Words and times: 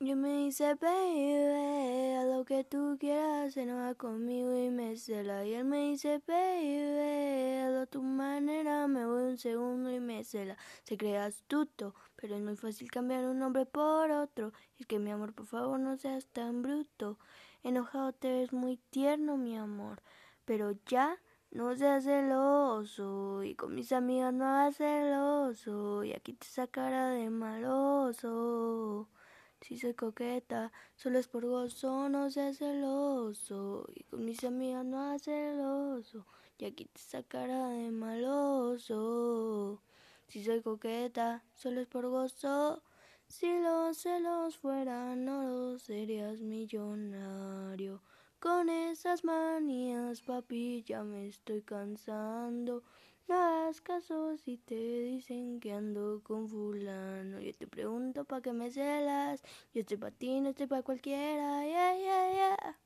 Y 0.00 0.14
me 0.14 0.44
dice, 0.44 0.76
baby, 0.76 2.14
a 2.14 2.24
lo 2.24 2.44
que 2.44 2.62
tú 2.62 2.96
quieras, 3.00 3.54
se 3.54 3.62
enoja 3.62 3.96
conmigo 3.96 4.56
y 4.56 4.70
me 4.70 4.96
cela. 4.96 5.44
Y 5.44 5.54
él 5.54 5.64
me 5.64 5.90
dice, 5.90 6.22
baby, 6.24 7.76
a 7.76 7.86
tu 7.86 8.02
manera, 8.02 8.86
me 8.86 9.04
voy 9.04 9.22
un 9.24 9.38
segundo 9.38 9.90
y 9.90 9.98
me 9.98 10.22
cela. 10.22 10.56
Se 10.84 10.96
cree 10.96 11.18
astuto, 11.18 11.96
pero 12.14 12.36
es 12.36 12.42
muy 12.42 12.54
fácil 12.54 12.88
cambiar 12.92 13.24
un 13.24 13.40
nombre 13.40 13.66
por 13.66 14.12
otro. 14.12 14.52
Es 14.78 14.86
que 14.86 15.00
mi 15.00 15.10
amor, 15.10 15.34
por 15.34 15.46
favor, 15.46 15.80
no 15.80 15.96
seas 15.96 16.26
tan 16.26 16.62
bruto. 16.62 17.18
Enojado 17.64 18.12
te 18.12 18.30
ves 18.30 18.52
muy 18.52 18.76
tierno, 18.90 19.36
mi 19.36 19.56
amor. 19.58 20.00
Pero 20.44 20.72
ya 20.86 21.18
no 21.50 21.74
seas 21.74 22.04
celoso. 22.04 23.42
Y 23.42 23.56
con 23.56 23.74
mis 23.74 23.90
amigas 23.90 24.32
no 24.32 24.46
hagas 24.46 24.76
celoso. 24.76 26.04
Y 26.04 26.12
aquí 26.12 26.34
te 26.34 26.46
sacará 26.46 27.10
de 27.10 27.30
maloso. 27.30 29.08
Si 29.60 29.76
soy 29.76 29.94
coqueta, 29.94 30.72
solo 30.96 31.18
es 31.18 31.28
por 31.28 31.44
gozo, 31.46 32.08
no 32.08 32.30
seas 32.30 32.58
celoso. 32.58 33.86
Y 33.94 34.04
con 34.04 34.24
mis 34.24 34.42
amigas 34.44 34.84
no 34.84 35.00
hagas 35.00 35.22
celoso. 35.22 36.26
Y 36.58 36.64
aquí 36.64 36.86
te 36.86 37.00
sacará 37.00 37.68
de 37.68 37.90
maloso. 37.90 39.80
Si 40.28 40.44
soy 40.44 40.62
coqueta, 40.62 41.44
solo 41.54 41.80
es 41.80 41.86
por 41.86 42.08
gozo. 42.08 42.82
Si 43.26 43.46
los 43.60 43.98
celos 43.98 44.56
fueran 44.56 45.28
oro, 45.28 45.78
serías 45.78 46.40
millonario. 46.40 48.00
Con 48.40 48.70
esas 48.70 49.24
manías, 49.24 50.22
papi, 50.22 50.82
ya 50.84 51.02
me 51.02 51.26
estoy 51.26 51.62
cansando. 51.62 52.84
Hagas 53.68 53.82
caso 53.82 54.34
si 54.38 54.56
te 54.56 54.74
dicen 55.02 55.60
que 55.60 55.72
ando 55.74 56.22
con 56.24 56.48
fulano. 56.48 57.38
Yo 57.38 57.52
te 57.52 57.66
pregunto 57.66 58.24
pa' 58.24 58.40
qué 58.40 58.54
me 58.54 58.70
celas. 58.70 59.42
Yo 59.74 59.80
estoy 59.82 59.98
pa' 59.98 60.10
ti, 60.10 60.40
no 60.40 60.48
estoy 60.48 60.66
pa' 60.68 60.82
cualquiera. 60.82 61.66
Yeah, 61.66 61.94
yeah, 61.98 62.32
yeah. 62.32 62.78